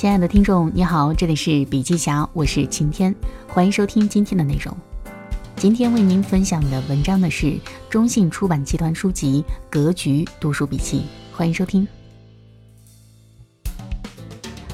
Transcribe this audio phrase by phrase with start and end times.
[0.00, 3.14] 亲爱的听众，你好，这里是笔记侠，我是晴天，
[3.46, 4.74] 欢迎收听今天的内容。
[5.56, 7.58] 今天为您分享的文章呢是
[7.90, 11.00] 中信出版集团书籍《格局读书笔记》，
[11.36, 11.86] 欢迎收听。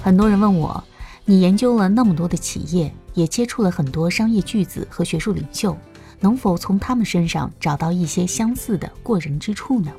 [0.00, 0.84] 很多人问我，
[1.24, 5.76] 你研究了那么多的企业，也接触了很多商业巨子和学术领袖，
[6.20, 9.92] 能否从他们身上找到一些相似的过人之处呢？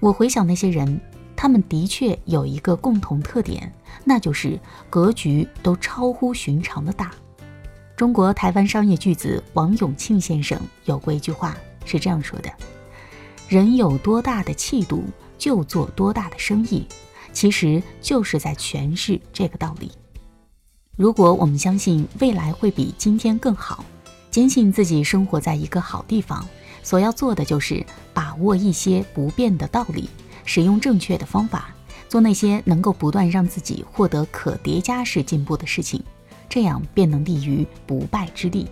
[0.00, 0.98] 我回想那些人。
[1.42, 4.56] 他们的确有一个共同特点，那就是
[4.88, 7.10] 格局都超乎寻常的大。
[7.96, 12.52] 中国台湾商业巨子王永庆先生有过一句话是这样说的
[13.50, 15.02] ：“人有多大的气度，
[15.36, 16.86] 就做多大的生意。”
[17.34, 19.90] 其实就是在诠释这个道理。
[20.96, 23.84] 如果我们相信未来会比今天更好，
[24.30, 26.46] 坚信自己生活在一个好地方，
[26.84, 27.84] 所要做的就是
[28.14, 30.08] 把握一些不变的道理。
[30.44, 31.74] 使用正确的方法，
[32.08, 36.02] 做那些能够不断让自己获得可叠加式进步的事情，
[36.48, 38.68] 这样便能立于不败之地。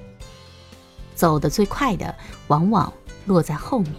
[1.15, 2.15] 走得最快的，
[2.49, 2.93] 往往
[3.27, 3.93] 落在后面。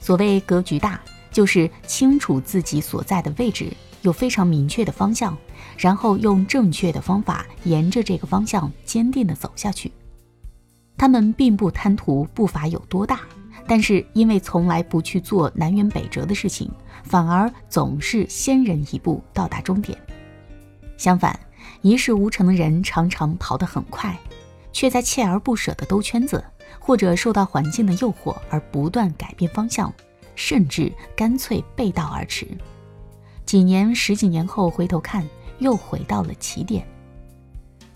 [0.00, 1.00] 所谓格局大，
[1.32, 5.36] 就是清楚自己所在的位置，有非常明确的方向，
[5.76, 9.90] 然后用正确的方法沿着这个方向坚定地走下去。
[10.96, 13.20] 他们并不贪图步伐有多大。
[13.66, 16.70] 但是因为从来不去做南辕北辙的事情，
[17.02, 19.98] 反而总是先人一步到达终点。
[20.96, 21.38] 相反，
[21.82, 24.16] 一事无成的人常常跑得很快，
[24.72, 26.42] 却在锲而不舍地兜圈子，
[26.78, 29.92] 或者受到环境的诱惑而不断改变方向，
[30.34, 32.46] 甚至干脆背道而驰。
[33.44, 36.86] 几年、十几年后回头看，又回到了起点。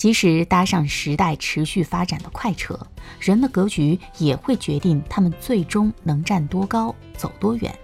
[0.01, 2.75] 即使搭上时代持续发展的快车，
[3.21, 7.79] 人的格局也会决定他们最终能站多高、走多远。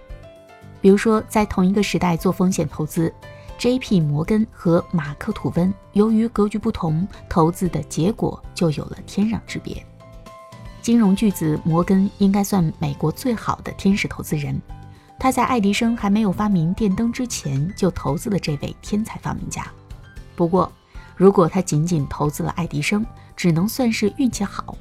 [0.81, 3.13] 比如说，在同一个时代做风险投资
[3.59, 3.99] ，J.P.
[3.99, 9.85] 摩根和马克吐温由于格局不同，投资的结果就有了天壤之别。
[10.81, 14.59] 金融巨子摩根应该算美国最好的天使投资人，
[15.19, 19.71] 他在爱迪生还没有发明电灯之前就投资了这位天才发明家。
[20.35, 20.71] 不过，
[21.17, 23.05] 如果他仅仅投资了爱迪生，
[23.35, 24.77] 只能算是运气好。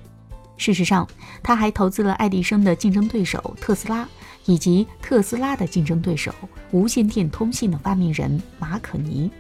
[0.58, 1.08] 事实上，
[1.42, 4.06] 他还投资了爱迪生的竞争对手特斯拉，
[4.44, 6.32] 以及特斯拉的竞争对手——
[6.72, 9.30] 无线电通信的发明人马可尼。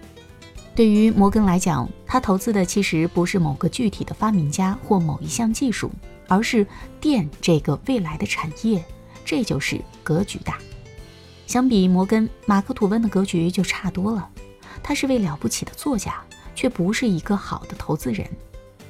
[0.74, 5.90] 对于摩根来讲，他投资的其实不是某个具体的发明家或某一项技术，
[6.28, 6.66] 而是
[7.00, 8.84] 电这个未来的产业。
[9.24, 10.58] 这就是格局大。
[11.46, 14.28] 相比摩根，马克吐温的格局就差多了。
[14.82, 16.25] 他是位了不起的作家。
[16.56, 18.28] 却不是一个好的投资人，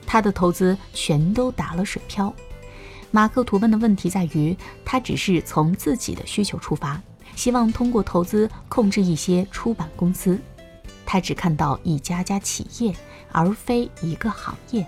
[0.07, 2.33] 他的投资全都打了水漂。
[3.11, 7.03] 马克吐温的问题在于，他只是从自己的需求出发，
[7.35, 10.39] 希望通过投资控制一些出版公司。
[11.05, 12.95] 他只看到一家家企业，
[13.33, 14.87] 而非一个行业。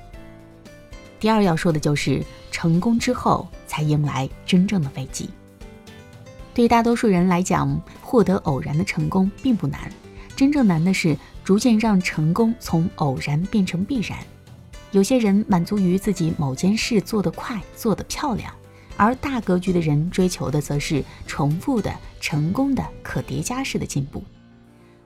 [1.21, 5.29] 第二要说的就是，成功之后才迎来真正的危机。
[6.55, 9.91] 对大多数人来讲，获得偶然的成功并不难，
[10.37, 11.17] 真正难的是。
[11.49, 14.19] 逐渐让成功从偶然变成必然。
[14.91, 18.53] 有些人满足于自己某件事做得快、做得漂亮，
[18.99, 24.23] 而大格局的人追求的则是重复的、成功的、可叠加式的进步。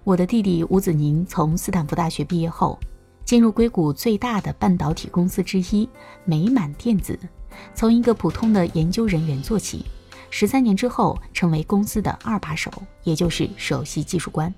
[0.02, 2.76] 我的弟弟吴子宁从斯坦福大学毕业后，
[3.24, 5.88] 进入硅谷最大的半导体公司之一
[6.24, 7.16] 美满电子，
[7.72, 9.86] 从一个普通的研究人员做起，
[10.28, 12.68] 十三年之后成为公司的二把手，
[13.04, 14.52] 也就是首席技术官。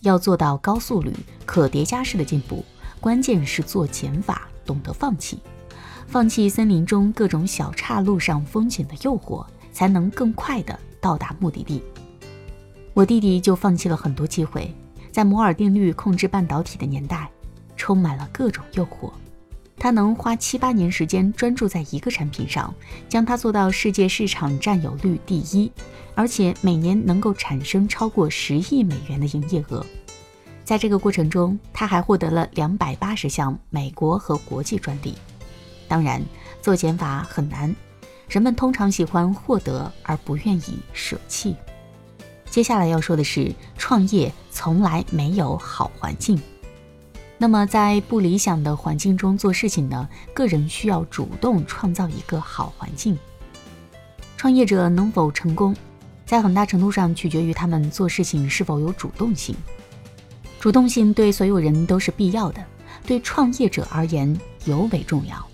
[0.00, 1.12] 要做到高速率、
[1.44, 2.64] 可叠加式的进步，
[3.00, 5.40] 关键是做减法，懂得放弃，
[6.06, 11.82] 放弃森林中各种小岔路上风险的诱惑，才能更快的到达目的地。
[12.94, 14.74] 我弟弟就放弃了很多机会，
[15.10, 17.30] 在摩尔定律控制半导体的年代，
[17.76, 19.10] 充满了各种诱惑。
[19.78, 22.74] 他能花七八年时间专注在一个产品上，
[23.08, 25.70] 将它做到世界市场占有率第一，
[26.14, 29.84] 而且每年能够产生超过十亿美元的营业额。
[30.64, 35.14] 在这个过程中，他还获得了两百八十项美国和国际专利。
[35.86, 36.20] 当然，
[36.60, 37.72] 做减法很难，
[38.28, 41.54] 人们通常喜欢获得而不愿意舍弃。
[42.50, 46.40] 接下来要说的是，创业从来没有好环境。
[47.38, 50.08] 那么，在不理想的环境中做事情呢？
[50.32, 53.16] 个人需要主动创造一个好环境。
[54.38, 55.76] 创业者能否成功，
[56.24, 59.54] 在很大程度上取决于他们做事情是否有主动性。
[60.58, 62.64] 主动性对所有人都是必要的，
[63.06, 64.34] 对创业者而言
[64.64, 65.46] 尤为重要。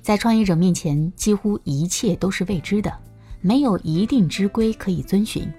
[0.00, 2.92] 在创业者面前，几乎一切都是未知的，
[3.40, 5.52] 没有一定之规可以遵循。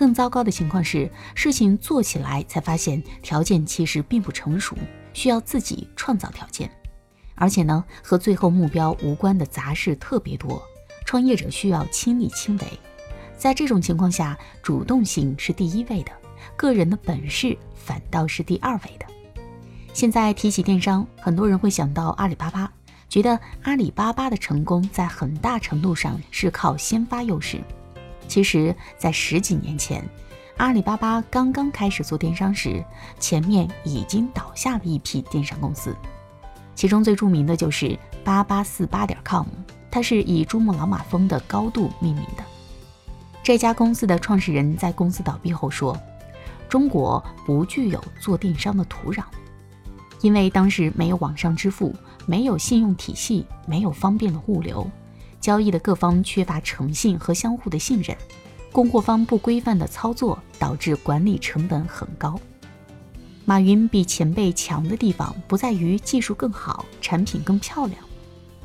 [0.00, 4.74] 更糟糕的情况是，事情做起来才发现条件其实并不成熟，
[5.12, 6.70] 需要自己创造条件。
[7.34, 10.62] 而且呢，和最后目标无关的杂事特别多，
[11.04, 12.66] 创业者需要亲力亲为。
[13.36, 16.10] 在这种情况下，主动性是第一位的，
[16.56, 19.04] 个人的本事反倒是第二位的。
[19.92, 22.72] 现在提起电商，很多人会想到阿里巴巴，
[23.06, 27.60] 觉得阿里巴巴的成功在很大程度上是靠先发优势。
[28.30, 30.08] 其实，在十几年前，
[30.56, 32.82] 阿里巴巴刚刚开始做电商时，
[33.18, 35.96] 前面已经倒下了一批电商公司，
[36.76, 39.46] 其中最著名的就是八八四八点 com，
[39.90, 42.44] 它是以珠穆朗玛峰的高度命名的。
[43.42, 45.98] 这家公司的创始人在公司倒闭后说
[46.70, 49.24] ：“中国不具有做电商的土壤。”
[50.22, 51.92] 因为当时没有网上支付，
[52.26, 54.88] 没有信用体系，没有方便的物流，
[55.40, 58.16] 交易的各方缺乏诚信和相互的信任，
[58.70, 62.38] 供货方不规范的操作导致管理成本很高。
[63.46, 67.96] 马云比前辈强的地方不在于技术更好，产品更漂亮，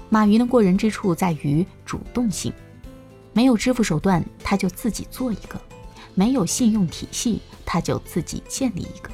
[0.10, 2.54] 马云的过人之处在于主动性。
[3.33, 5.57] 没有支付手段，他就自己做一个；
[6.13, 9.10] 没有信用体系，他就自己建立一个。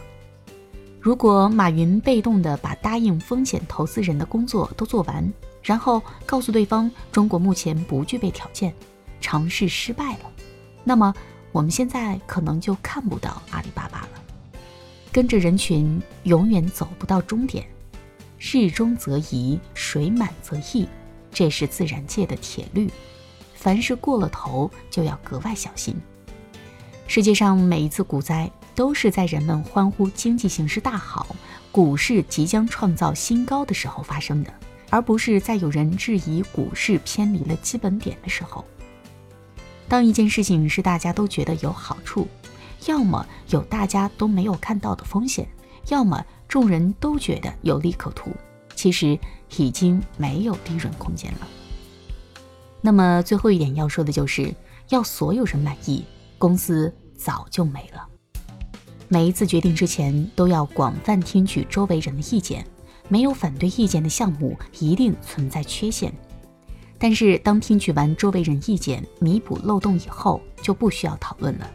[0.99, 5.31] 如果马云被动的把答应风险投资人的工作都做完，
[5.61, 8.73] 然后告诉对方中国目前不具备条件，
[9.19, 10.31] 尝试失败了，
[10.83, 11.13] 那么
[11.51, 14.09] 我们现在可能就看不到阿里巴巴了。
[15.11, 17.65] 跟着人群永远走不到终点，
[18.39, 20.87] 日中则移，水满则溢，
[21.31, 22.89] 这是自然界的铁律。
[23.53, 25.95] 凡事过了头就要格外小心。
[27.07, 28.51] 世界上每一次股灾。
[28.73, 31.35] 都是在人们欢呼经济形势大好、
[31.73, 34.53] 股市即将创造新高的时候发生的，
[34.91, 38.63] 而不是在有人质疑股市偏离了基本点的时候。
[39.87, 42.27] 当一件事情是大家都觉得有好处，
[42.85, 45.47] 要么有大家都没有看到的风险，
[45.87, 48.31] 要么众人都觉得有利可图，
[48.75, 49.17] 其实
[49.57, 51.47] 已经没有利润空间了。
[52.81, 54.53] 那么最后一点要说的就是，
[54.89, 56.05] 要所有人满意，
[56.37, 58.07] 公司早就没了。
[59.07, 62.65] 每一次决定之前，都要广泛听取周围人的意见。
[63.11, 66.13] 没有反对意见的项目，一定存在缺陷。
[66.97, 71.69] 但是，当听取完周围人意见，弥补漏洞以后，就不需要讨论了。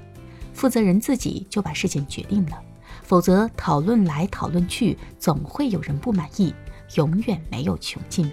[0.54, 2.58] 负责人自己就把事情决定了。
[3.02, 6.54] 否则，讨论来讨论去，总会有人不满意，
[6.94, 8.32] 永远没有穷尽。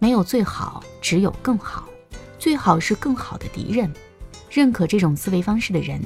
[0.00, 1.88] 没有最好，只有更好。
[2.36, 3.88] 最好是更好的敌人。
[4.50, 6.00] 认可这种思维方式的人。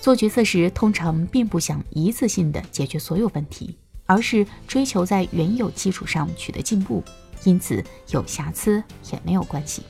[0.00, 7.02] 做决策时，通常并不想一次性的解决所有问题，而是追求在原有基础上取得进步。
[7.44, 9.82] 因此，有瑕疵也没有关系。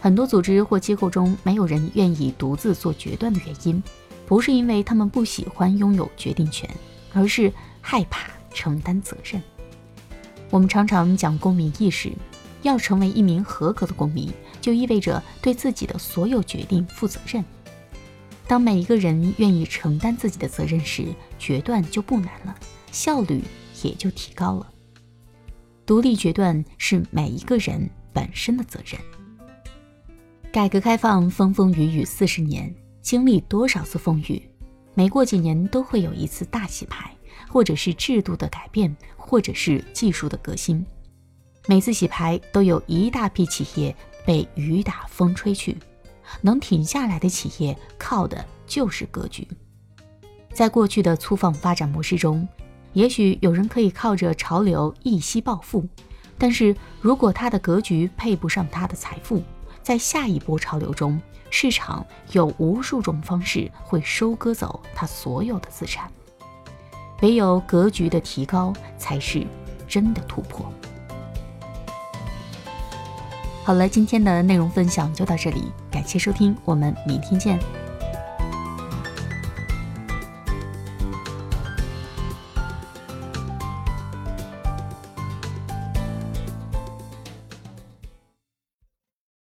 [0.00, 3.82] 很多组织或机构中，没有人愿意独自做决断的原因，
[4.26, 6.68] 不是因为他们不喜欢拥有决定权，
[7.12, 7.52] 而是
[7.82, 9.42] 害怕承担责任。
[10.48, 12.10] 我们常常讲公民意识，
[12.62, 14.32] 要成为一名合格的公民，
[14.62, 17.44] 就意味着对自己的所有决定负责任。
[18.46, 21.04] 当每一个人愿意承担自己的责任时，
[21.38, 22.56] 决断就不难了，
[22.90, 23.42] 效率
[23.82, 24.72] 也就提高了。
[25.86, 29.00] 独立决断是每一个人本身的责任。
[30.52, 34.42] 改革开放风风雨雨四十年，经历多少次风雨，
[34.94, 37.14] 每过几年都会有一次大洗牌，
[37.48, 40.84] 或者是制度的改变，或者是技术的革新。
[41.66, 43.94] 每次洗牌都有一大批企业
[44.26, 45.76] 被雨打风吹去。
[46.42, 49.46] 能挺下来的企业，靠的就是格局。
[50.52, 52.46] 在过去的粗放发展模式中，
[52.92, 55.86] 也许有人可以靠着潮流一夕暴富，
[56.36, 59.42] 但是如果他的格局配不上他的财富，
[59.82, 61.20] 在下一波潮流中，
[61.50, 66.10] 市场有无数种方式会收割走他所有的资产。
[67.22, 69.46] 唯有格局的提高，才是
[69.86, 70.64] 真的突破。
[73.62, 77.79] 好了，今天的内容分享就到这里，感谢收听，我们明天见。